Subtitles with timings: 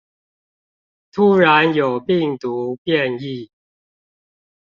[1.11, 3.51] 突然有病毒變異